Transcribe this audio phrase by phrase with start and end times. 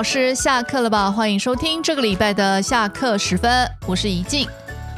[0.00, 1.10] 老师下课了吧？
[1.12, 4.48] 欢迎收听这个礼拜的下课时分，我是怡静。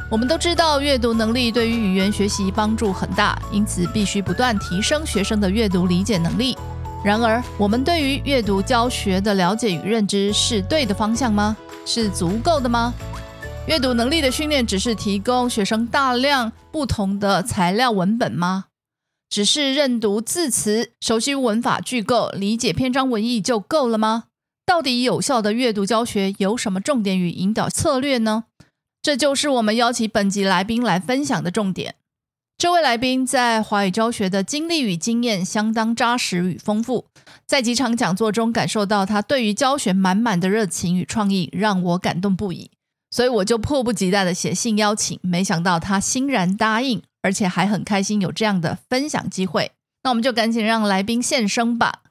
[0.09, 6.57] 我们都知道，阅读能力对于语言学习帮助很大，因此必须不断提升学生的阅读理解能力。
[7.03, 11.57] 然而，我们对于阅读教学的了解与认知是对的方向吗？
[11.85, 12.93] 是足够的吗？
[13.67, 18.67] 阅读能力的训练只是提供学生大量不同的材料文本吗？
[19.29, 24.23] 只是认读字词、熟悉文法句构、理解篇章文意就够了吗？
[24.65, 28.45] 到底有效的阅读教学有什么重点与引导策略呢？
[29.01, 31.95] 这就是我们邀请本集来宾来分享的重点。
[32.57, 37.05] 这位来宾在华语教学的经历与经验相当扎实与丰富，
[37.45, 42.71] 在几场讲座中感受到他对于教学满满的热情与创意，让我感动不已。
[43.11, 47.01] 所以我就迫不及待的写信邀请，没想到他欣然答应。
[47.25, 49.71] 而且还很开心有这样的分享机会，
[50.03, 52.01] 那我们就赶紧让来宾现身吧。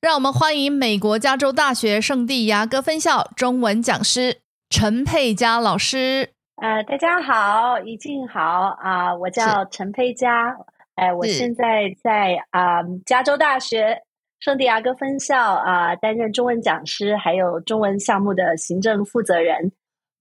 [0.00, 4.38] 让我们欢迎美国加州大学圣地牙哥分校中文讲师
[4.70, 6.30] 陈佩佳老师。
[6.56, 8.40] 呃，大家好，怡静好
[8.80, 10.56] 啊，我叫陈佩佳，
[10.94, 13.98] 哎，我现在在啊加州大学
[14.38, 19.70] 圣地牙哥分校啊担任中文讲师，还有中文项目的行政负责人。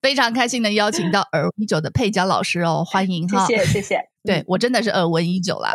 [0.02, 4.09] 非常开心能邀请到耳闻已久的佩佳老师哦，欢迎哈，谢谢谢谢。
[4.24, 5.74] 对我真的是耳闻已久啦，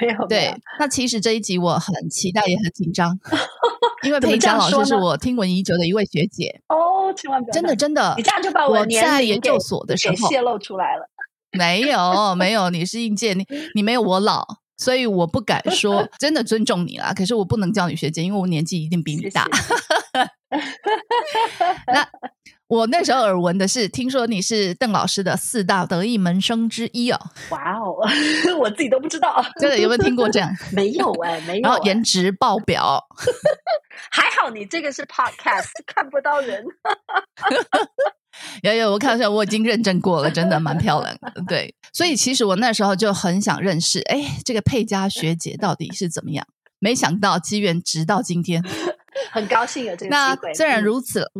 [0.00, 0.54] 没有对。
[0.78, 3.18] 那其实这一集我很 期待，也很紧张，
[4.04, 11.08] 因为佩佳老师是我听闻已久的一位学姐哦，千万不要真的真的，你这样就把我在研究所的时候泄露出来了。
[11.52, 14.44] 没有没有，你是应届，你 你没有我老，
[14.76, 17.14] 所以我不敢说真的尊重你啦。
[17.16, 19.48] 可是我不能叫你学姐，因为我年纪一定比你大。
[21.86, 22.06] 那。
[22.68, 27.20] 我那时候耳闻的是，听说你是邓老师的四大得意门生之一哦。
[27.50, 27.94] 哇哦，
[28.58, 30.52] 我自己都不知道，真的有没有听过这样？
[30.74, 31.62] 没有哎，没有。
[31.68, 33.00] 然后颜值爆表，
[34.10, 36.64] 还好你这个是 podcast，看不到人。
[38.62, 41.32] 有有，我看一下，我已经认证过了，真的蛮漂亮的。
[41.46, 46.44] 对，所以其实我那时候就很想认识，哎，这个佩佳学姐到底是怎么样？
[46.80, 48.60] 没想到机缘直到今天。
[49.30, 50.48] 很高兴有这个机会。
[50.48, 51.30] 那虽然如此，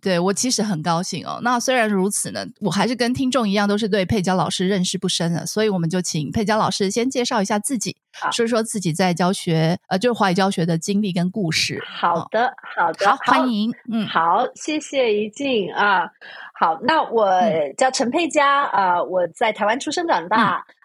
[0.00, 1.40] 对我其实很高兴哦。
[1.42, 7.96] 那虽然如此呢，我还是跟听众一样，都是对佩佳老师认识不深的，所以我们就请佩佳老师先介绍一下自己，
[8.32, 11.82] 说说自己在教学呃，就是华语教学的经历跟故事。
[11.86, 13.72] 好的，好的，好，欢迎。
[13.92, 16.08] 嗯，好，谢谢一静啊。
[16.58, 17.30] 好，那我
[17.76, 20.64] 叫陈佩佳啊，我在台湾出生长大。
[20.68, 20.75] 嗯，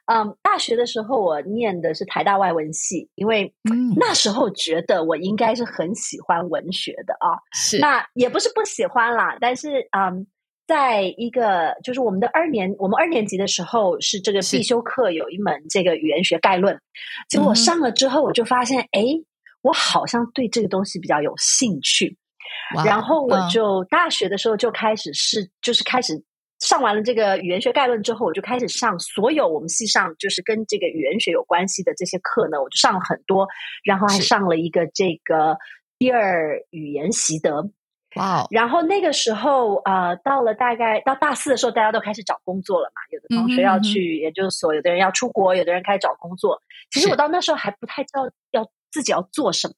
[0.42, 3.54] 大学的时候我念的是台大外文系，因为
[3.96, 7.38] 那时候觉得我应该是很喜欢文学的啊。
[7.54, 10.26] 是，那也不是不喜欢啦，但是嗯，
[10.68, 16.80] 在一个就是我们的二年，我们二年级的时候是这个必修课有一门这个语言学概论，
[17.30, 19.04] 结果我上了之后，我就发现，哎，
[19.62, 22.18] 我好像对这个东西比较有兴趣，
[22.86, 26.24] 然后我就大学的时候就开始是，就是开始。
[26.62, 33.48] 上完了这个语言学概论之后，我就开始上所有我们系上就是跟这个语言学有关系的这些课呢，我就上了很多，
[33.84, 35.58] 然后还上了一个这个
[35.98, 37.72] 第二语言习得，
[38.16, 38.46] 哇！
[38.52, 46.62] 然后那个时候呃，到了大概到大四的时候，大家都开始找工作了嘛，有的同学要去研究所，有的人要出国，有的人开始找工作。
[46.92, 49.74] 其实我到那时候还不太知道要自己要做什么，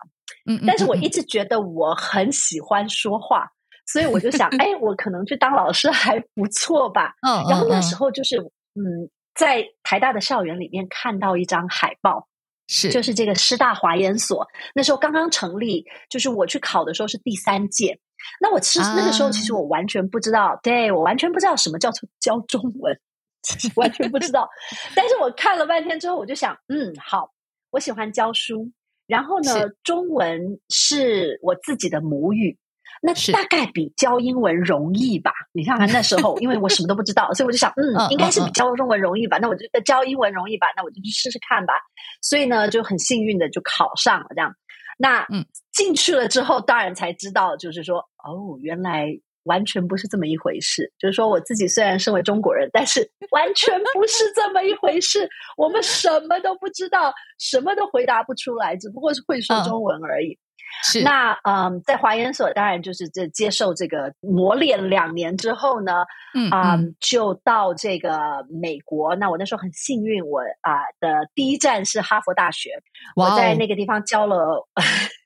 [0.52, 3.52] 嗯，但是我一直觉得我很喜欢说话。
[3.86, 7.14] 所以我就想， 哎，我可能去当老师还不错吧。
[7.22, 12.28] 嗯，然后那时候就是，嗯，在台大的校园里面看到一张海报，
[12.68, 18.00] 是就是这个师大华研所，那时候刚刚成立，就是我去考的时候是第三届。
[18.40, 22.98] 那我其实那个时候其实我完全不知道，对我完全不知道什么叫做教中文，
[23.76, 24.50] 完全不知道。
[24.96, 27.32] 但是我看了半天之后，我就想，嗯，好，
[27.70, 28.72] 我喜欢教书，
[29.08, 32.58] 然后呢，中文是我自己的母语。
[33.06, 35.30] 那大概比教英文容易吧？
[35.52, 39.38] 你看看那时候，因为我什么都不知道，所以我就想，嗯，应该是比教中文容易吧？
[39.40, 40.68] 那我就教英文容易吧？
[40.78, 41.74] 那我就去试试看吧。
[42.22, 44.56] 所以呢，就很幸运的就考上了这样。
[44.98, 49.10] 那嗯，进去了之后，当然才知道，就是说，哦，原来
[49.44, 50.90] 完全不是这么一回事。
[50.98, 55.28] 就是说，我自己虽然身为中国人，但是完全不是这么一回事。
[55.58, 60.40] 我们什么都不知道，什么都回答不出来，只不过是会说中文而已。
[60.82, 66.04] 是那嗯，在华研所当然就是这接受这个磨练两年之后呢，
[66.34, 69.16] 嗯啊，就到这个美国。
[69.16, 72.72] 那我那时候很幸运，我啊的第一站是哈佛大学，
[73.16, 74.68] 我在那个地方教了，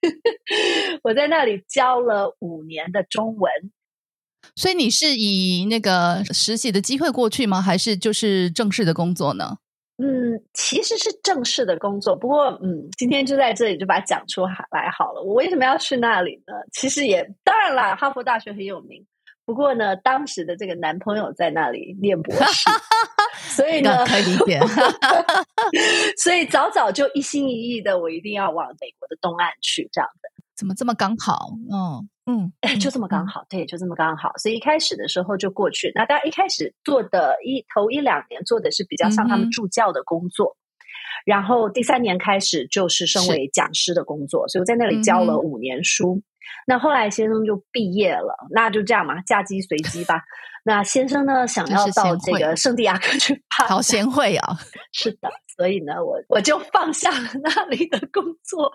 [1.03, 3.51] 我在那里教了五年的中文。
[4.55, 7.61] 所以你是以那个实习的机会过去吗？
[7.61, 9.57] 还是就是正式的工作呢？
[9.97, 15.23] 嗯，其实是正式的工作，不过嗯，今天就在这里就把它讲出来好了。
[15.23, 16.53] 我为什么要去那里呢？
[16.71, 19.03] 其实也当然啦，哈佛大学很有名。
[19.43, 22.69] 不过呢，当时的这个男朋友在那里念博士，
[23.55, 24.59] 所以呢，可以理解。
[26.21, 30.29] 所以早早就一心一意的，我一定要往美国的东岸去，这样的。
[30.57, 31.51] 怎么这么刚好？
[31.71, 34.31] 嗯嗯，哎，就这么刚好，对，就这么刚好。
[34.37, 35.91] 所以一开始的时候就过去。
[35.95, 40.57] 那大家一开始做的一头一两年做的是比较像他们助教的工作，
[41.25, 46.21] 然后第三年开始就是身为讲师的工作，所以我在那里教了五年书。
[46.65, 50.21] 那后来先生就毕业了，那就这样嘛，嫁鸡随鸡吧。
[50.63, 54.57] 那先生呢，想要到这个圣地亚哥去， 好贤惠啊！
[54.91, 58.69] 是的，所以呢，我我就放下了那里的工作，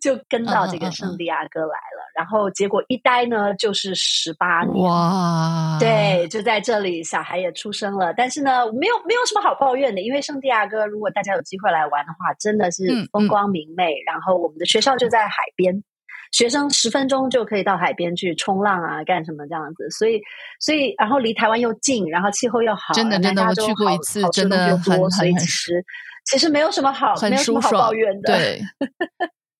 [0.00, 2.04] 就跟到这个圣地亚哥来了。
[2.14, 5.76] 然后结果一待呢，就是十八年哇！
[5.80, 8.14] 对，就在这里，小孩也出生了。
[8.14, 13.96] 但是呢，没有没有什么好抱怨的，因为圣地亚哥，如果大家有机会来玩的话，真的是风光明媚。
[14.06, 15.82] 然后我们的学校就在海边。
[16.34, 19.88] 学生十分钟就可以到海边去冲浪啊，干什么这样子？
[19.90, 20.20] 所以，
[20.58, 25.84] 所以，然后离台湾又近，然后气候又好，真的真的，我去过一次，真的很很其实
[26.24, 28.36] 其实没有什么好，很舒爽，抱怨的。
[28.36, 28.60] 对，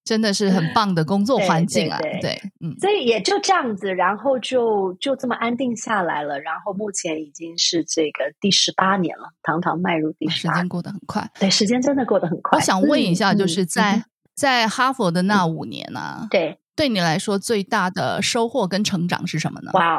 [0.05, 1.97] 真的是很棒的工作环境啊。
[2.21, 6.41] 对，嗯，所以也就这样子，然后就就这么安定下来了。
[6.41, 11.31] 然后目前已经是这个第十八年了，堂堂迈入第十八，时间过得很快。
[11.39, 12.59] 对，时间真的过得很快。
[12.59, 14.03] 我想问一下，就是在
[14.35, 16.27] 在哈佛的那五年呢？
[16.29, 16.59] 对。
[16.77, 19.71] 对你来说最大的收获跟成长是什么呢？
[19.75, 19.99] 哇，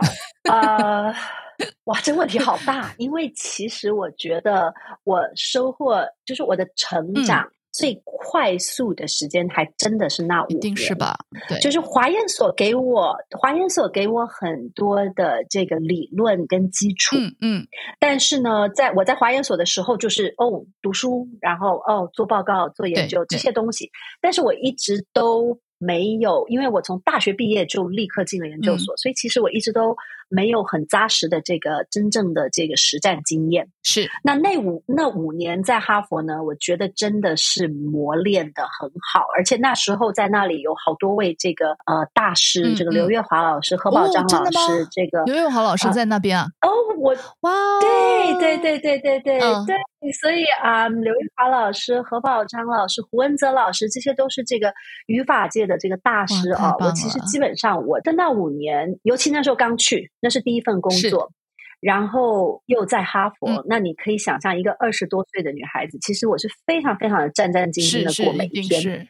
[0.49, 1.13] 呃，
[1.85, 4.73] 哇，这问题好大，因为其实我觉得
[5.03, 11.15] 我收获就是我的成长最快速的时间，还真的是那五年，是吧？
[11.47, 17.67] 对，就是华研所给我，华研所给我很多的这个理论跟基础，嗯嗯。
[17.99, 23.89] 但是呢，在我在华研所的时候，就是哦，读书，然后哦，做报告、做研究这些东西，
[24.21, 25.57] 但是我一直都。
[25.77, 29.95] 没有，因为我从大学毕业就立刻进了研究所，所以其实我一直都
[30.29, 33.69] 没有很扎实的这个真正的这个实战经验。
[33.83, 46.47] 是，那那五那五年在哈佛呢，我觉得真的是磨练的很好，而且那时候在那里有好多位这个呃大师，这个刘月华老师、何宝章老师，这个刘月华老师在那边啊。
[46.61, 47.51] 哦，我哇，
[47.81, 49.75] 对对对对对对对。
[50.21, 54.71] 所以啊，刘玉华老师、何宝章老师、胡文泽老师，这些都是这个
[55.07, 56.75] 语法界的这个大师啊。
[56.79, 61.31] 我其实基本上，我的那五年，尤其那时候刚去，那是第一份工作，
[61.79, 69.07] 然后又在哈佛，那你可以想象，一个二十多岁的女孩子，其实我是非常非常的战战兢兢的过每一天。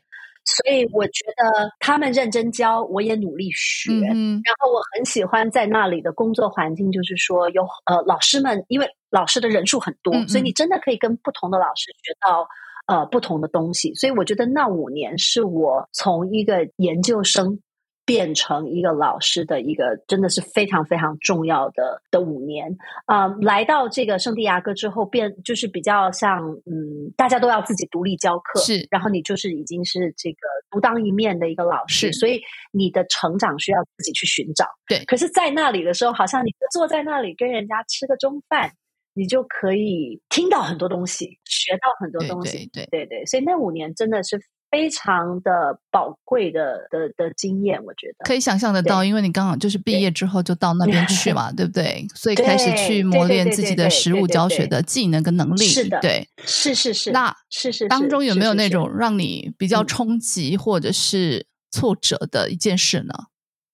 [0.47, 3.91] 所以我觉得他们认真教，我也努力学。
[4.13, 12.47] 嗯然后我很喜欢在那里的工作环境，就是说有呃老师们，因为老师的人数很多，所以你真的可以跟不同的老师学到
[12.85, 13.93] 呃不同的东西。
[13.95, 17.59] 所以我觉得那五年是我从一个研究生。
[18.05, 23.27] 变成一个老师的一个真的是非常非常重要的的五年啊！
[23.41, 32.39] 来到这个圣地亚哥之后，变就是比较像嗯，大家都要自己独立教课，是，然后你就是已经是这个独当一面的一个老师，所以
[32.71, 34.65] 你的成长需要自己去寻找。
[34.87, 38.71] 对，可是，在那里的时候，好像你坐在那里跟人家吃个中饭，
[39.15, 42.69] 你就可以听到很多东西，学到很多东西。
[42.71, 44.39] 对对对，所以那五年真的是。
[44.71, 52.05] 非常的宝贵的的的经验，我觉得可以想象得到，因为你刚好就是毕业之后就到那边去 嘛，对不对？
[52.13, 55.65] 所以开始去磨练自己的实物教学的技能跟能力。
[55.65, 57.11] 是的，对，是是是。
[57.11, 63.13] 那是是当中有没有那种让你比较冲击或者是挫折的一件事呢？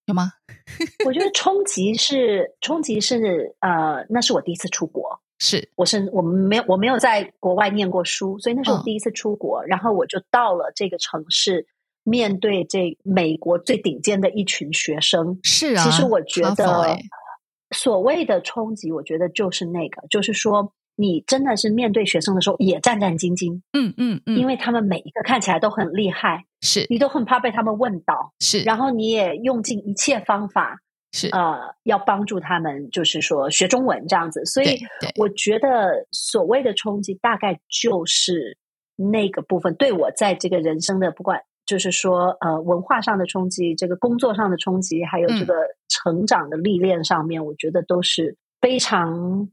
[0.06, 0.32] 有吗？
[1.06, 5.21] 我觉得冲击是冲击是呃，那是我第一次出国。
[5.44, 11.66] 是，我是我们没有，我没有在国外念过书，所以那是我第一次出国，然后我就到了这个城市，
[12.04, 15.40] 面对这美国最顶尖的一群学生。
[15.42, 16.96] 是啊，其实我觉得
[17.72, 26.86] 所谓的冲击，我觉得就是那个，就是说你真的是面对学生的时候也战战兢兢，嗯嗯嗯，因为他们每一个看起来都很厉害，是。
[26.88, 30.78] 你都很怕被他们问倒，是，然后你也用尽一切方法。
[31.12, 34.44] 是呃，要帮助他们，就是说学中文这样子。
[34.46, 34.80] 所以
[35.16, 38.56] 我觉得所谓的冲击，大概就是
[38.96, 39.74] 那个部分。
[39.74, 45.54] 对我在这个人生的不管，就是说呃文化上的冲击，这个工作上的冲击，还有这个
[45.88, 49.48] 成长的历练上面，我觉得都是非常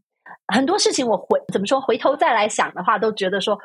[0.47, 1.07] 很多事情。
[1.07, 1.81] 我回怎么说？
[1.81, 3.59] 回头再来想的话，都觉得说。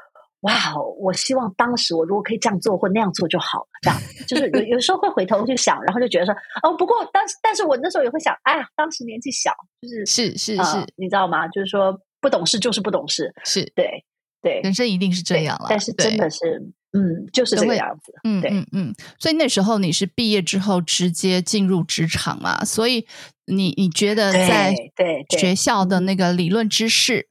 [0.44, 0.94] 哇哦！
[0.98, 3.66] 我希望当时我如果可以这样做或那样做就好了。
[3.82, 9.50] 这样 就是有有时候会回头去想，然后就觉得说哦，不过当时但是我那时候也会想，哎呀，当时年纪小，
[9.82, 11.48] 就是是是是，你知道吗？
[11.48, 14.04] 就是说不懂事就是不懂事，是对
[14.42, 15.66] 对，人生一定是这样了。
[15.68, 18.12] 但是真的是，嗯，就是这个样子。
[18.24, 18.94] 嗯嗯嗯。
[19.18, 22.62] 所以那时候你是毕业之后直接进入职场嘛？
[22.64, 23.06] 所以
[23.46, 27.28] 你你觉得在对学校的那个理论知识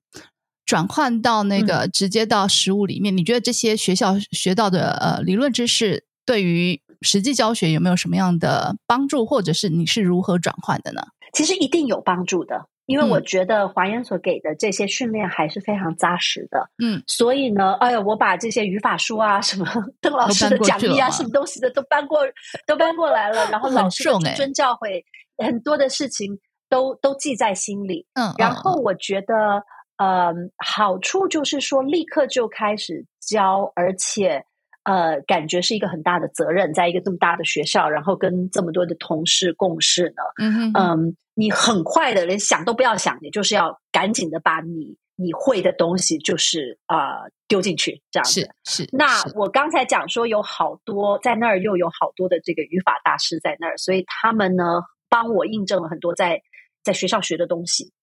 [0.65, 11.01] 转换到那个直接到实物里面，你觉得这些学校学到的呃理论知识对于实际教学有没有什么样的帮助，或者是你是如何转换的呢？
[11.34, 12.65] 其实一定有帮助的。
[12.86, 19.65] 因为我觉得华研所给的这些训练还是非常扎实的，嗯，所以呢，哎呀，我把这些语法书啊、什么
[20.01, 22.20] 邓老师的讲义啊、什么东西的都搬过，
[22.67, 25.01] 都搬过来了，然后老师的谆教诲，
[25.38, 26.38] 很多的事情
[26.70, 29.63] 都都记在心里，嗯，然后我觉得，
[30.03, 34.43] 呃，好处就是说立刻就开始教，而且。
[34.86, 40.24] 呃，感觉是一个很大的责任，在一个这么大的学校，然后跟这么多的同事共事呢。
[40.41, 48.50] 嗯嗯，你很快的连想都不要想，你就是要赶紧的把你你会的东西，就是啊丢进去，这样子。
[48.65, 48.86] 是。
[48.91, 56.41] 那我刚才讲说有好多在那儿，又有好多的这个语法大师在那儿，所以他们呢帮我印证了很多在
[56.83, 57.93] 在学校学的东西。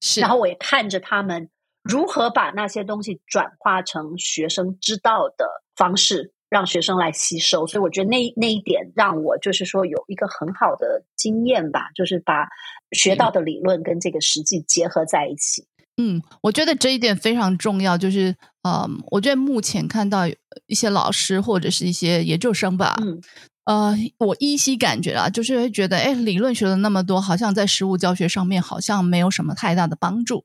[0.00, 0.20] 是。
[0.20, 1.48] 然后我也看着他们
[1.82, 5.46] 如何把那些东西转化成学生知道的。
[5.76, 12.46] 方式让学生来吸收，所以我觉得那那一点让我就是说有一个很好的经验吧，就是把
[12.92, 15.66] 学到的理论跟这个实际结合在一起。
[15.96, 18.36] 嗯，我觉得这一点非常重要，就是
[18.68, 20.28] 嗯，我觉得目前看到
[20.66, 23.18] 一些老师或者是一些研究生吧，嗯，
[23.64, 30.44] 呃，我依稀感觉啊，就是会觉得，哎，理论学了那么多，好像在实物教学上面好像没有什么太大的帮助。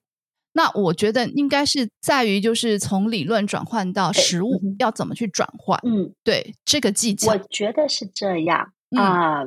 [0.54, 5.80] 那我觉得应该是在于，就是从理论转换到实物，要怎么去转换？
[5.84, 9.44] 嗯，对，这个技巧，我觉得是这样啊。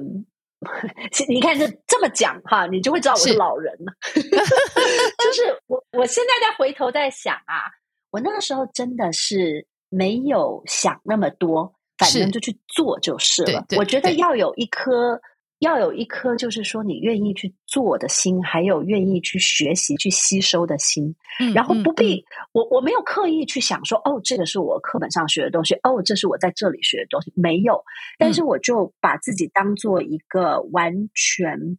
[1.28, 3.92] 你看，这这么讲哈，你就会知道我是老人了。
[4.12, 7.70] 就是我，我现在在回头在想啊，
[8.10, 13.64] 我那个时候真的是没有想那么多，反正就去做就是了。
[13.76, 15.20] 我觉得要有一颗。
[15.60, 21.12] 要有一颗，就是说你愿意去做的心，还有愿意去学习、去吸收的心。
[21.40, 27.82] 嗯，然后不必我我没有刻意去想说，哦，这个是我课本上学的东西，哦，这是我在这里学的东西，没有。
[28.20, 31.76] 但是我就把自己当做一个完全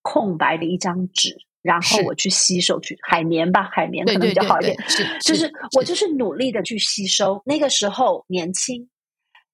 [0.00, 4.74] 空白的一张纸，然后我去吸收，去海绵吧，海绵可能比较好一点。
[4.88, 7.42] 是，就是我就是努力的去吸收。
[7.44, 8.88] 那个时候年轻。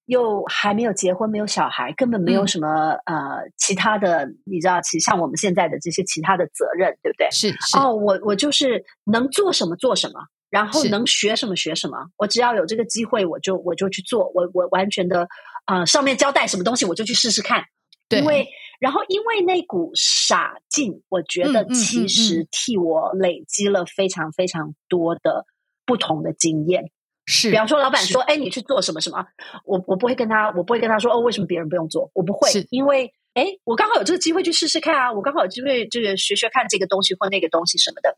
[0.09, 2.67] 又还没有结婚，没有小孩，根本没有什么
[3.05, 7.29] 呃其他的，你知道，其实像我们现在的这些其他的责任，对不对？
[7.29, 15.27] 是是哦，我我就是能做什么做什么，然后能学什么学什么，我只要有这个机会，我就我就去做，我我完全的
[15.65, 17.63] 啊，上面交代什么东西，我就去试试看。
[18.09, 18.47] 对，因为
[18.79, 25.45] 然后因为那股傻劲，我觉得其实替我累积了非常非常多的
[25.85, 26.89] 不同的经验。
[27.31, 29.23] 是，比方说，老板说：“哎，你去做什么什么？”
[29.63, 35.13] 我我不会跟他，我不会跟他说：“哦，为什么别人不用做？”我不会，因为哎，我刚好有这个机会去试试看啊！
[35.13, 38.17] 我刚好有机会这个学学看这个东西或那个东西什么的。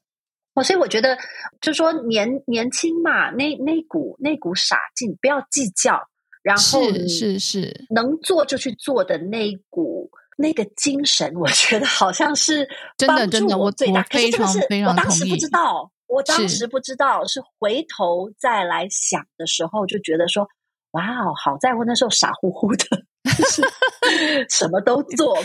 [0.53, 1.18] 我所以我觉得，
[1.60, 6.01] 就说年年轻嘛，那那股那股傻劲，不要计较，
[6.41, 12.65] 然后是是能做就去做的那一股那个精神，我觉得好像是
[12.98, 14.01] 真的真的，我最大。
[14.03, 15.91] 可是这个是我当时不知道。
[16.12, 20.48] 我当时不知道，是回头再来想的时候，就觉得说
[20.91, 22.86] ：“哇哦，好在乎那时候傻乎乎的，
[24.50, 25.38] 什么都做，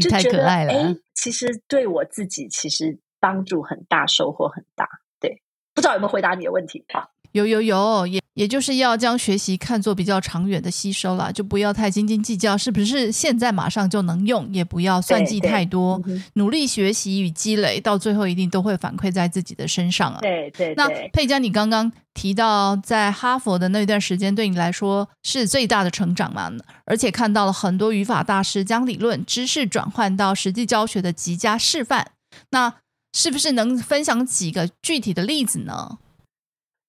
[0.00, 4.88] 就觉得哎，其实对我自己其实帮助很大，收获很大。”
[5.20, 5.40] 对，
[5.72, 6.84] 不知道有没有回答你的问题？
[6.92, 7.10] 好。
[7.32, 16.00] 有有有，也也就是要将学习看作比较长远的吸收了，就不要太斤斤计较，是不是现在马上就能用，也不要算计太多，
[16.34, 20.18] 努力学习与积累，到最后一定都会反馈在自己的身上啊。
[20.20, 20.74] 对对。
[20.76, 26.50] 那佩佳，你刚刚提到在哈佛的那段时间，对你来说是最大的成长嘛？
[26.86, 32.12] 而且看到了很多语法大师将理论知识转换到实际教学的极佳示范，
[32.50, 32.74] 那
[33.12, 35.98] 是不是能分享几个具体的例子呢？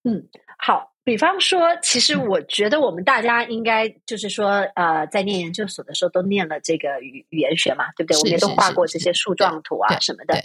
[0.04, 0.28] 嗯，
[0.58, 0.88] 好。
[1.02, 8.18] 比方说，其实我觉得我们大家应该就是说，呃，在念研究所的时候都念了这个语语言学嘛，对不对？
[8.18, 10.38] 我们也都画过这些树状图啊什么的。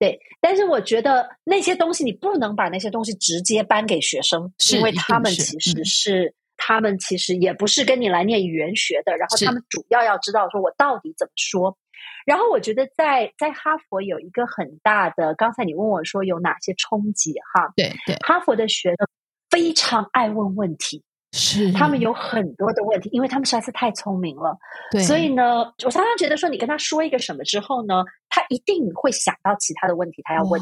[0.00, 11.78] 对，但是我觉得那些东西你不能把那些东西直接搬给学生，因为他们其实是他们其实也不是跟你来念语言学的，然后他们主要要知道说我到底怎么说。
[12.26, 17.72] 然后我觉得在在哈佛有一个很大的，刚才你问我说有哪些冲击哈？
[17.76, 19.08] 对对，哈佛的学生
[19.50, 21.02] 非常爱问问题，
[21.32, 24.56] 是他们有很多的问题，因为他们实在是太聪明了。
[24.90, 30.60] 对，所以呢，我常常觉得说，你跟他说一个什么之后呢，他一定会想到其他的问题，他要问。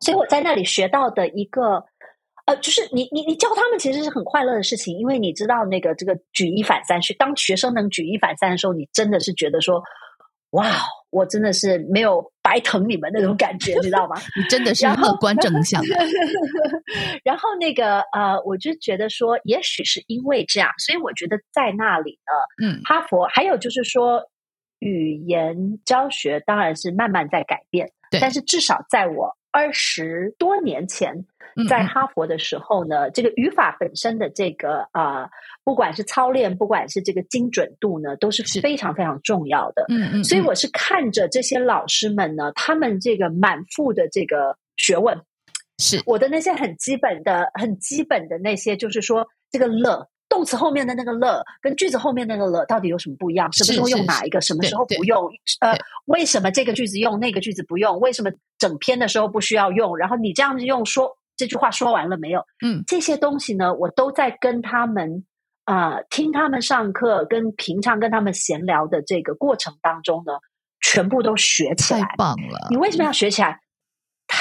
[0.00, 1.82] 所以我在那里学到的一个
[2.44, 9.82] 呃，就是你你你教他们其实是很快乐的事情，因为你知道那个这个举一反三，是当学生能举一反三的时候，你真的是觉得说，
[10.50, 10.70] 哇，
[11.10, 14.16] 我真的是没有白疼你们那种感觉，你知道吗？
[14.36, 15.96] 你真的是乐观正向的。
[17.24, 24.22] 然后那个呃，我就觉得说，也许是因为这样，所以我觉得在那里呢，嗯，哈佛还有就是说，
[24.78, 31.24] 语言教学当然是慢慢在改变，但是至少在我二十多年前。
[31.70, 35.26] 在哈佛的时候呢，这个语法本身的这个啊，
[35.64, 39.86] 不管是操练，不管是这个精准度呢，都是非常非常重要的。
[39.88, 45.18] 嗯嗯，所以我是看着这些老师们呢，他们这个满腹的这个学问，
[45.78, 53.50] 是我的那些很基本的、很基本的那些，就是说这个乐动词后面的那个了，跟句子后面那个了到底有什么不一样？
[53.52, 54.38] 什么时候用哪一个？
[54.42, 55.30] 什么时候不用？
[55.60, 55.74] 呃，
[56.04, 57.98] 为什么这个句子用，那个句子不用？
[58.00, 59.96] 为什么整篇的时候不需要用？
[59.96, 61.16] 然后你这样子用说。
[61.38, 62.40] 这句话说完了没有？
[62.64, 65.22] 嗯，这些东西呢，我都在跟他们
[65.64, 70.32] 啊，听他们上课，跟平常跟他们闲聊的这个过程当中呢，
[70.80, 72.00] 全部都学起来。
[72.00, 72.68] 太棒了！
[72.70, 73.60] 你为什么要学起来？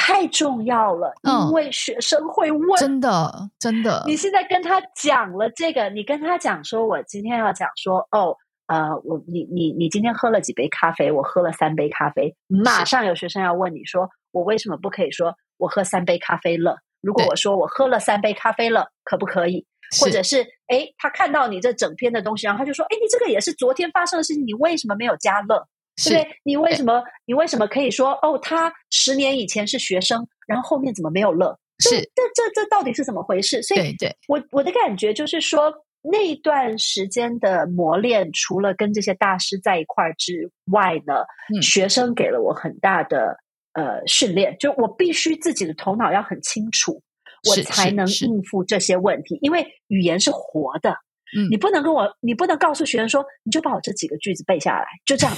[0.05, 4.03] 太重要了，因为学生会问，真的，真的。
[4.05, 11.11] 你现在跟他讲了这个，你跟他讲说，我今天要讲说，哦，呃，我你你你今天喝了几杯咖啡？
[11.11, 12.35] 我喝了三杯咖啡。
[12.47, 16.77] 马上有学生要问你说，我为什么不可以说我喝三杯咖啡了？
[17.01, 19.65] 如果我说我喝了三杯咖啡了，可不可以？
[19.99, 25.67] 或者是哎，他看到你这整篇的东西，然后他就说：“哎，你这个也是昨天发生的事情，你为什么没有加乐？
[25.95, 26.27] 对不对？
[26.43, 28.37] 你为什么你为什么可以说哦？
[28.41, 31.59] 他十年以前是学生，然后后面怎么没有了？
[31.79, 33.61] 是这这这到底是怎么回事？
[33.63, 41.23] 所以，对我我的感觉就是说，那段时间的磨练，除了跟这些大师在一块儿之外呢，
[41.61, 43.37] 学生给了我很大的。
[43.77, 47.01] 呃，训练就我必须自己的头脑要很清楚，
[47.49, 49.37] 我才能应付这些问题。
[49.41, 50.91] 因为语言是活的，
[51.37, 55.35] 嗯，你不能跟我，你不能告诉学生说，你就把我这几个句子背下来，就这样。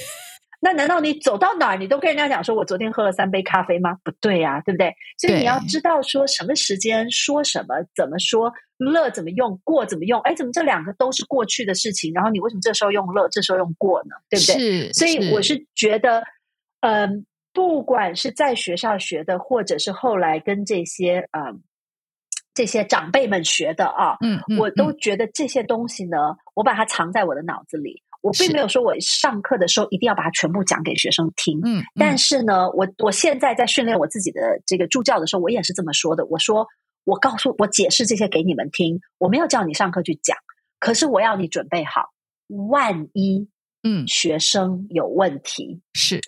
[0.59, 3.97] 那难道你走到哪儿，你都跟人家讲说，我昨天喝了三杯咖啡吗？
[4.03, 4.93] 不对呀，对不对？
[5.17, 10.19] 所以你要知道说什么时间说什么，怎么说乐怎么用，过怎么用。
[10.21, 12.13] 哎，怎么这两个都是过去的事情？
[12.13, 14.15] 然后你为什么这时候用乐，这时候用过呢？
[14.29, 14.93] 对不对？
[14.93, 16.23] 所以我是觉得，
[16.81, 17.25] 嗯。
[17.53, 21.55] 不管是在学校学的，或者是后来跟这些呃
[22.53, 28.03] 这些长辈们学的啊，嗯，我都觉得这些东西呢，我把它藏在我的脑子里。
[28.27, 36.25] 我并没有说我上课的时候一定要把它全部讲给学生听，嗯，但是呢，我我现在在训练我自己的这个助教的时候，我也是这么说的。
[36.25, 36.67] 我说，
[37.05, 40.37] 我告诉我解释这些给你们听，我没有叫你上课去讲，
[40.79, 42.09] 可是我要你准备好，
[42.69, 43.47] 万一
[43.83, 46.19] 嗯学生有问题是。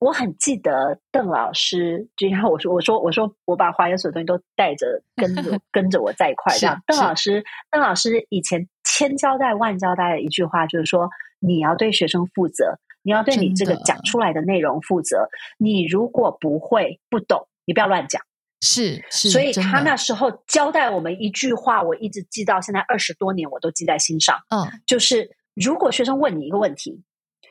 [0.00, 6.82] 我很记得邓老师，就然后我说，我说，我说，我把华研所的东西都带着，跟着 跟着我在一块这样。
[6.84, 15.28] 邓老师，邓老师以前千交代万交代的一句话就是说：你要对学生负责，你要对你这个讲出来的内容负责。
[15.58, 18.22] 你如果不会、不懂，你不要乱讲。
[18.60, 24.36] 是是，所以他那时候交代我们一句话，我一直记到现在二十多年，我都记在心上。
[24.48, 27.02] 嗯，就是如果学生问你一个问题，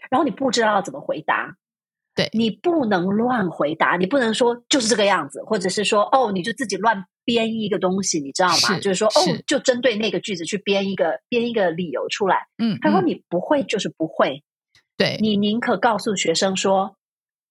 [0.10, 1.56] 然后你不知道要怎么回答。
[2.18, 8.80] 对你不能乱回答，你不能说就是这个样子，或者是说哦，你就自己乱编一个东西，你知道吗？
[8.80, 12.48] 就是说哦，就针对那个句子去编一个编一个理由出来。
[12.58, 14.42] 嗯，他说你不会就是不会，
[14.98, 16.96] 对你宁可告诉学生说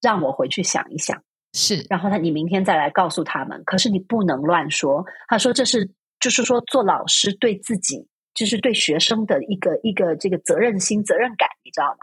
[0.03, 5.05] 让我回去想一想，是，然后他你明天再来告诉他们，可是你不能乱说。
[5.29, 11.99] 他说这是就是说做老师对自己就是对学生的一个一个这个责任心责任感，你知道吗？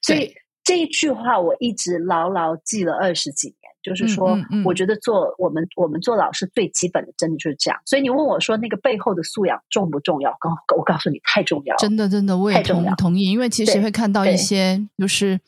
[0.00, 0.32] 所以。
[0.68, 7.80] 这一句话我一直牢牢记了二十几年，就是说，我觉得做我们我们做老师最基本的，真的就是这样。
[7.86, 10.36] 所以你问我说，那个背后的素养重不重要？
[10.38, 13.30] 告我告诉你，太重要了，真的真的，我也同同意。
[13.30, 15.40] 因为其实会看到一些，就是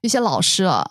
[0.00, 0.88] 一些老师啊，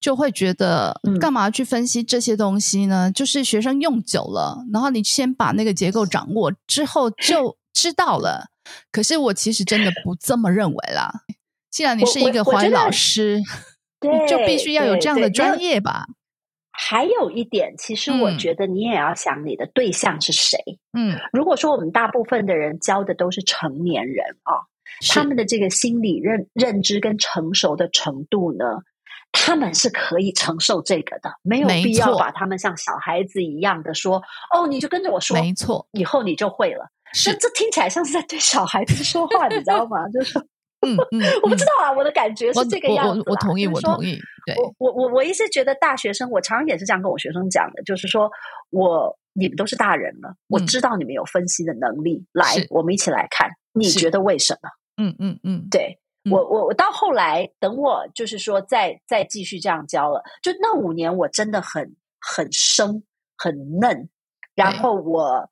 [0.00, 3.10] 就会觉得，干嘛去分析这些东西呢？
[3.10, 8.50] 就是学生用久了，然后你先把那个结构掌握之后，就知道了。
[8.92, 11.24] 可是我其实真的不这么认为啦。
[11.70, 13.40] 既然你是一个华语老师，
[14.00, 16.06] 对就必须要有这样的专业吧。
[16.72, 20.58] 还有一点，其实我觉得你也要想你的对象是谁。
[20.96, 24.62] 嗯，如果说我们大部分的人教的都是成年人啊，
[25.08, 28.64] 他们的这个心理认认知跟成熟的程度呢，
[29.32, 34.22] 他们是可以承受这个的，没有必要把他们像小孩子一样的说
[34.54, 40.08] ：“哦，你就跟着我说，没错，以后你就会了。”这这听起来像是在对小孩子说话，你知道吗？
[40.10, 40.40] 就是。
[40.86, 43.22] 嗯嗯， 我不知道啊，我的感觉是这个样子。
[43.26, 44.18] 我我同意，我同意。
[44.46, 48.30] 对，我我我我一直觉得大学生，我常常也是这样跟我学生讲的，就是说
[48.70, 54.70] 我你们都是大人了，我嗯知道你们有分析的能力，来，我们一起来看，你觉得为什么？
[54.96, 63.02] 嗯嗯嗯，对嗯我，我我到后来，等我就是说再再继续这样教了，就那五年我真的很很生
[63.36, 64.08] 很嫩，
[64.54, 65.48] 然后我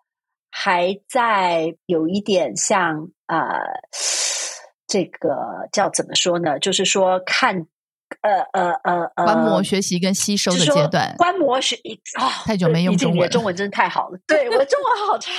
[0.51, 3.61] 还在有一点像呃，
[4.97, 6.59] 这个叫怎么说呢？
[6.59, 7.67] 就是说看
[8.23, 11.77] 呃呃呃呃，观摩学习跟吸收的阶段，观摩学
[12.19, 15.31] 啊，太久没用中文了中文真的太好了，对我中文好差，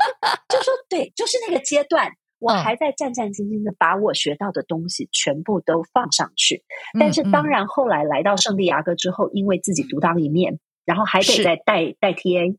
[0.48, 2.10] 就说对，就是那个阶段。
[2.40, 6.62] 我嗯还在战战兢兢的把我学到的东西全部都放上去，
[6.98, 11.42] 但是嗯当然后来来到圣地亚哥之后，因为自己独当一面，然后还得是。
[11.42, 12.56] 再带带 TA，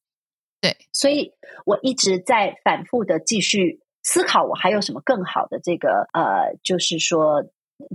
[0.59, 1.33] 对，所以
[1.65, 7.43] 我一直在反复的继续思考，我还有什么更好的这个呃，就是说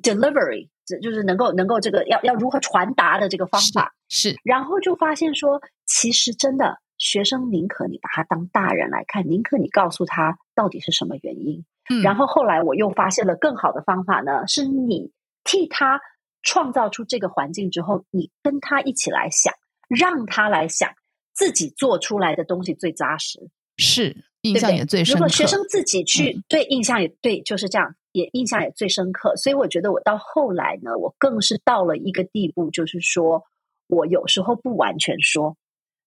[0.03, 4.37] delivery，这就是能够能够这个要要如何传达的这个方法，是。
[4.43, 11.65] 然后就发现说，其实真的学生宁可你把他当大人来看，宁可你告诉他到底是什么原因。
[11.89, 12.03] 嗯。
[12.03, 15.13] 然后后来我又发现了更好的方法呢，是你
[15.45, 16.01] 替他
[16.43, 19.55] 创造出这个环境之后，你跟他一起来想，
[19.89, 20.91] 让他来想
[21.33, 23.39] 自己做出来的东西最扎实，
[23.77, 25.19] 是印象也最深刻。
[25.19, 29.37] 如果学生自己去、嗯对印象也对，就是这样，也印象也最深刻。
[29.37, 33.45] 所以我觉得我到后来呢，我更是到了一个地步，就是说
[33.89, 35.57] 我有时候不完全说，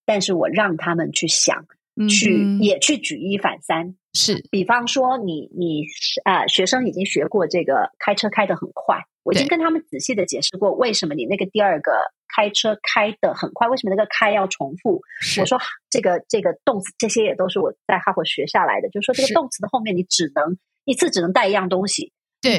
[0.05, 1.65] 但是我让他们去想，
[2.09, 3.95] 去、也去举一反三。
[4.13, 5.85] 是比方说你，你
[6.23, 11.91] 呃，学生已经学过这个开车开得很快，我已经跟他们仔细的解释过，为什么你那个第二个
[12.35, 15.01] 开车开得很快，为什么那个开要重复。
[15.19, 15.57] 是我说
[15.89, 22.13] 这个这个动词，这些也都是我在哈佛学下来的，就是说这个动词的后面你只能一次只能带一样东西。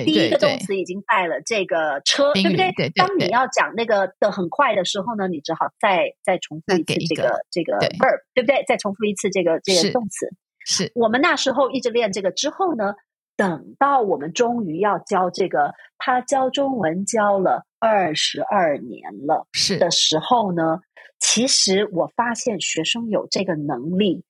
[0.04, 2.68] 第一个动，词已经带了这个车，宾对不对？
[2.68, 8.64] 语对对当你要讲那个的很快的时候呢，你只好再再重复一次这个个这个 verb，对不对？
[8.66, 10.28] 再重复一次这个这个动词。
[10.66, 12.94] 是我们那时候一直练这个之后呢，
[13.36, 20.80] 等到我们终于要教这个，他教中文教了二十二年了是的时候呢，
[21.20, 24.24] 其实我发现学生有这个能力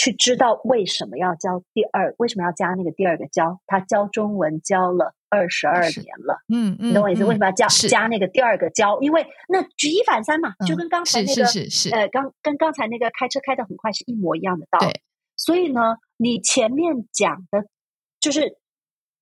[0.00, 3.60] 去知道为什么要教第二，为什么要加那个第二个教。
[3.66, 7.22] 他教中文教了二十二年了，嗯嗯，你懂我意思？
[7.22, 8.98] 嗯为什么要加加那个第二个教？
[9.02, 14.86] 因为那举一反三嘛，就嗯跟刚才那个是是是呃，刚跟刚才那个开车开的很快是一模一样的道理。
[14.86, 15.02] 对
[15.36, 17.66] 所以呢，你前面讲的，
[18.20, 18.56] 就是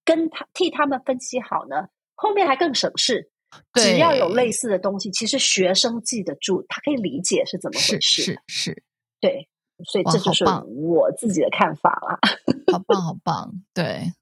[0.05, 3.31] 跟他替他们分析好呢，后面还更省事。
[3.73, 8.23] 只要有类似的东西，其实学生记得住，他可以理解是怎么回是事。
[8.23, 8.83] 是是，
[9.21, 9.49] 对，
[9.85, 10.67] 所以这就是好棒。
[10.75, 12.19] 我自己的看法啦。
[12.73, 14.13] 好棒好棒，对，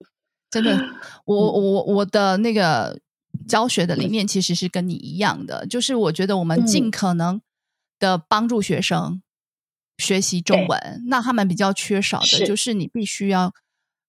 [0.50, 0.78] 真的，
[1.24, 3.00] 我我我我的那个
[3.48, 7.40] 教学的理念其实是跟你一样的，就是我觉得我们尽嗯可能
[7.98, 9.20] 的帮助学生
[9.98, 12.74] 学习中对文，那他们比较缺少的就是。
[12.74, 13.52] 你必须要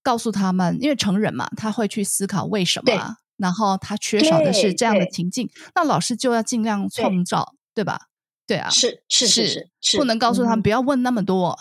[0.04, 8.07] 告诉他们，因为成人嘛，他会去思考为什么然后他缺少的是这样的情境，那老师就要尽量创造，对吧？
[8.48, 11.58] 对啊，是是是是是，不能告诉他们嗯不要问那么多。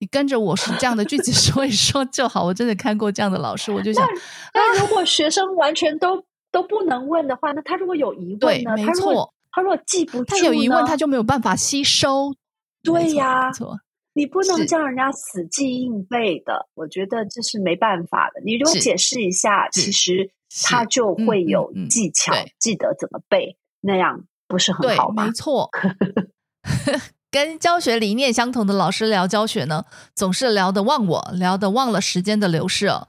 [0.00, 2.44] 你跟着我是这样的句子 说一说就好。
[2.44, 4.04] 我真的看过这样的老师，我就想，
[4.52, 8.74] 那如果学生完全都都不能问的话，那他如果有疑问呢？
[8.74, 12.34] 对没他如果错他如果记不住，他有疑问，他就没有办法吸收。
[12.82, 13.78] 对呀没错，
[14.12, 18.42] 你不能叫人家死记硬背的，我觉得这是没办法的。
[18.44, 20.30] 你如果解释一下，其实
[20.64, 25.32] 他就会有嗯技巧，对记得怎么背，那样不是很对好，吗没？
[25.32, 25.68] 错。
[27.30, 33.08] 跟教学理念相同的老师聊教学呢，总是聊得忘我，聊得忘了时间的流逝哦。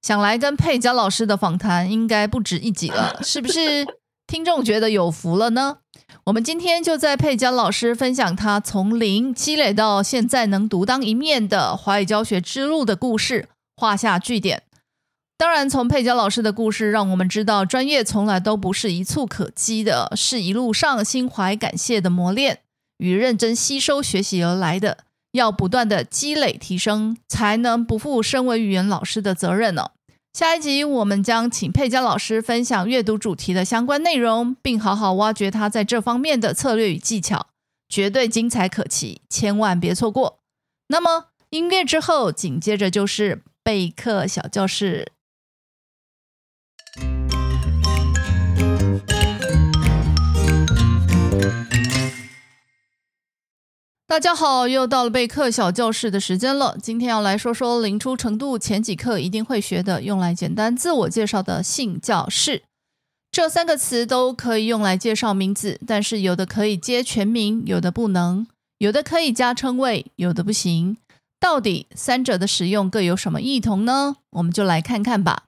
[0.00, 3.84] 想来跟佩佳老师的访谈应该不止一集了，是不是？
[4.28, 5.78] 听众觉得有福了呢？
[6.26, 14.62] 我们今天就在佩佳老师分享他从零积累到现在能独当一面的华语教学之路的故事，画下句点。
[15.36, 22.60] 当然，从佩佳老师的故事，让我们知道专业从来都不是一蹴可及的，是一路上心怀感谢的磨练
[22.98, 24.98] 与认真吸收学习而来的。
[25.32, 29.90] 要不断的积累提升，才能不负身为语言老师的责任呢、
[30.32, 37.48] 下一集我们将请佩佳老师分享阅读主题的相关内容，并好好挖掘他在这方面的策略与技巧，
[37.88, 40.38] 绝对精彩可期，千万别错过。
[40.86, 45.13] 那么音乐之后，紧接着就是备课小教室。
[54.14, 56.76] 大家好，又到了备课小教室的时间了。
[56.80, 62.62] 今天要来说说零初程度前几课一定会学的，用来简单自我介绍的性教室。
[63.32, 68.46] 这三个词都可以用来介绍名字，但是有的可以接全名，有的不能。
[68.78, 70.96] 有的可以加称谓，有的不行。
[71.40, 74.18] 到底三者的使用各有什么异同呢？
[74.30, 75.46] 我们就来看看吧。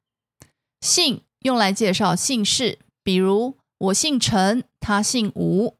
[0.81, 5.77] 姓用来介绍姓氏，比如我姓陈，他姓吴。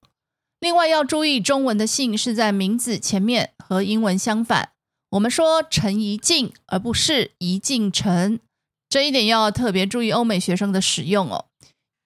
[0.59, 4.71] 另外要注意，中文的姓是在名字前面，和英文相反。
[5.11, 8.41] 我们说陈怡静，而不是怡静陈，
[8.89, 10.11] 这一点要特别注意。
[10.11, 11.47] 欧美学生的使用哦，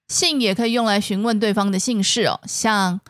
[0.09, 3.01] 姓也可以用来询问对方的姓氏哦，像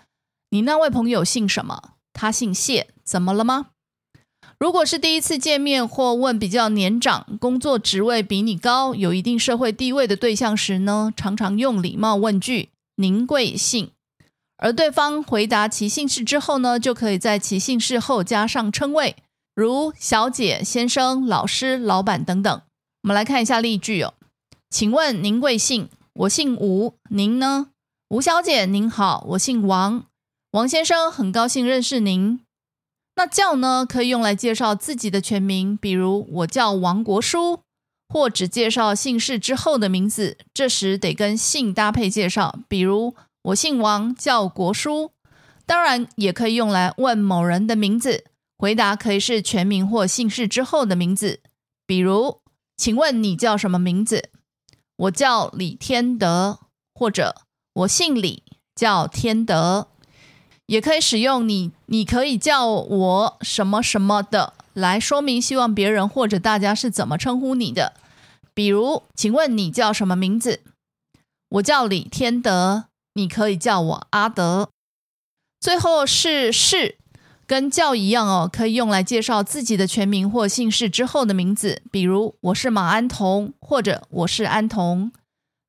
[0.50, 1.94] 你那位朋友姓什么？
[2.12, 3.68] 他姓谢，怎么了吗？
[4.58, 13.90] 如果是第一次见面或问比较年长、工作职位比你高、有一定社会地位的对象时呢，常常用礼貌问句“您贵姓”，
[14.62, 19.16] 而对方回答其姓氏之后呢，就可以在其姓氏后加上称谓，
[19.54, 22.62] 如小姐、先生、老师、老板等等。
[23.02, 24.12] 我们来看一下例句哦，
[24.68, 25.88] 请问您贵姓？
[26.12, 27.68] 我姓吴，您呢？
[28.10, 30.04] 吴小姐您好，我姓王。
[30.50, 32.40] 王先生很高兴认识您。
[33.16, 37.60] 那叫呢，可以用来介绍自己的全名，比如我叫王国书，
[38.08, 45.12] 或只介绍姓氏之后的名字，这时得跟姓搭配介绍，比如我姓王，叫国书。
[45.64, 48.24] 当然，也可以用来问某人的名字，
[48.58, 51.40] 回答可以是全名或姓氏之后的名字，
[51.86, 52.40] 比如
[52.76, 54.30] 请问你叫什么名字？
[54.96, 56.58] 我叫李天德，
[56.92, 58.42] 或者我姓李，
[58.74, 59.88] 叫天德。
[60.66, 67.94] 也可以使用你，你可以叫我什么什么的来说明，希望别人或者大家是怎么称呼你的。
[68.52, 70.60] 比如，请问你叫什么名字？
[71.48, 74.70] 我叫李天德，你可以叫我阿德。
[75.60, 76.96] 最后是是，
[77.46, 81.82] 跟叫一样哦，可以用来介绍自己的全名或姓氏之后的名字。
[81.90, 85.12] 比如，我是马安童，或者我是安童。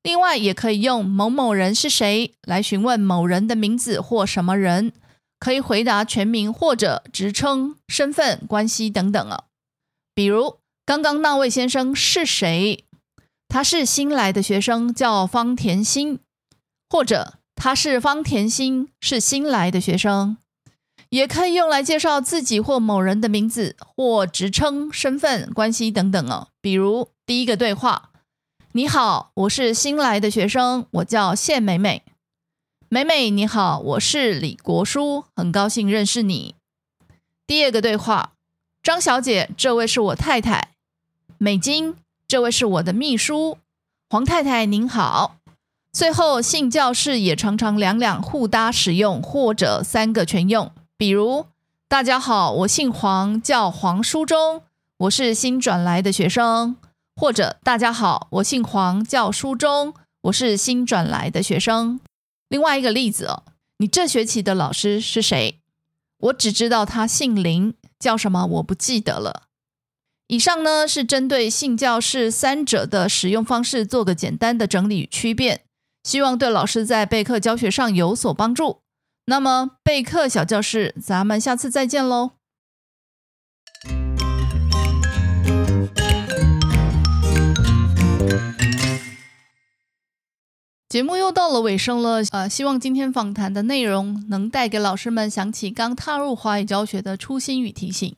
[0.02, 4.92] 另外，也可以用某某人是谁来询问某人的名字或什么人，
[5.38, 9.44] 可以回答全名或者职称、身份、关系等等啊。
[10.14, 12.84] 比如，刚刚那位先生是谁？
[13.48, 16.18] 他是新来的学生，叫方田心，
[16.92, 20.36] 或者他是方甜心，是新来的学生。
[21.08, 26.48] 也可以用来介绍自己或某人的名字或职称、身份、关系等等哦。
[26.60, 28.10] 比如第一个对话。
[28.72, 32.02] 你好，我是新来的学生，我叫谢美美。
[32.90, 36.54] 美美你好，我是李国书，很高兴认识你。
[37.46, 38.34] 第二个对话，
[38.82, 40.72] 张小姐，这位是我太太
[41.38, 41.96] 美金，
[42.28, 43.56] 这位是我的秘书
[44.10, 45.36] 黄太太，您好。
[45.92, 50.72] 最后姓教室也常常两两互搭使用，或者三个全用。
[50.96, 51.44] 比如，
[51.86, 54.62] 大家好，我姓黄，叫黄书中，
[54.96, 56.76] 我是新转来的学生。
[57.14, 62.00] 或者大家好，我姓黄，叫书中，我是新转来的学生。
[62.48, 63.42] 另外一个例子哦，
[63.76, 65.58] 你这学期的老师是谁？
[66.20, 69.42] 我只知道他姓林，叫什么我不记得了。
[70.28, 75.66] 以上呢是针对性教室三者的使用方式做个简单的整理与区别，
[76.02, 78.80] 希望对老师在备课教学上有所帮助。
[79.26, 82.32] 那么备课小教室，咱们下次再见喽。
[90.88, 98.14] 节目又到了尾声了，呃，希望今天访谈的内容能带给老师们想起刚踏入华语教学的初心与提醒。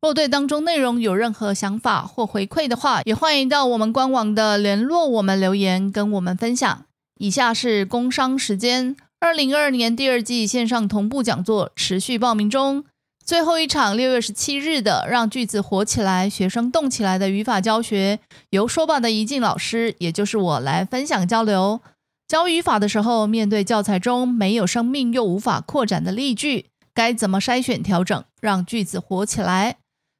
[0.00, 6.86] 若对当中内容有任何想法或回馈的话，也欢迎到我们官网的联络我们留言跟我们分享。
[7.18, 12.84] 以下是工商时间：二零二二年第二季线上同步讲座持续报名中，
[13.24, 21.80] 最后一场六月十七日的让句子活起来、学生动起来的语法教学，由说吧的怡静老师，也就是我来分享交流。
[22.28, 29.76] 教语法的时候，面对教材中没有生命又无法扩展的例句，该怎么筛选调整，让句子活起来？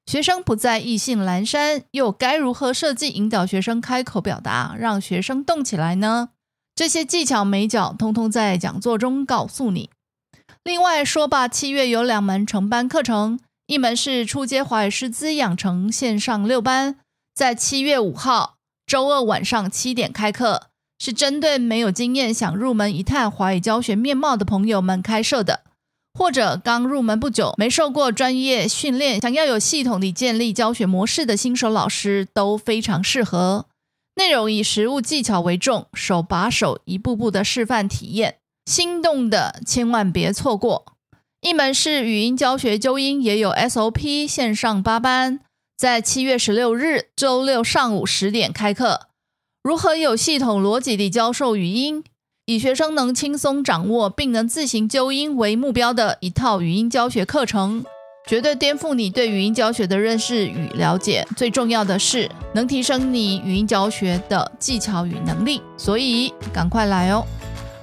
[0.06, 6.30] 学生不再意兴阑珊，又该如何设计引导学生开口表达，让学生动起来呢？
[6.76, 9.88] 这些技巧美角，通通在讲座中告诉你。
[10.62, 16.96] 另外说吧，七月有两门成班课程，一门是初阶华语师资养成线上六班，
[17.34, 20.68] 在七月五号周二晚上七点开课。
[20.98, 25.60] 是针对没有经验想入门一探华语教学面貌的朋友们开设的，
[26.14, 33.66] 或者刚入门不久、没受过专业训练、想要有系统地建立教学模式的新手老师都非常适合。
[34.16, 40.86] 内容以实物技巧为重，手把手、一步步的示范体验，心动的千万别错过。
[41.42, 45.40] 一门是语音教学纠音，也有 SOP 线上八班，
[45.76, 49.08] 在七月十六日周六上午十点开课。
[49.62, 52.02] 如何有系统逻辑地教授语音？
[52.46, 57.84] 以学生能轻松掌握并能自行纠音为目标的一套语音教学课程，
[58.26, 61.24] 绝对颠覆你对语音教学的认识与了解。
[61.36, 65.62] 最重要的是，能提升你语音教学的技巧与能力。
[65.76, 67.24] 所以，赶快来哦！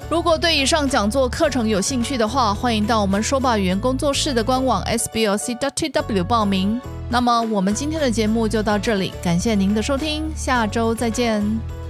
[0.10, 6.80] 如果对以上讲座课程有兴趣的话，欢迎到我们说吧语言工作室的官网 sblc.tw 报名。
[7.10, 11.83] 那么，我们今天的节目就到这里，感谢您的收听，下周再见。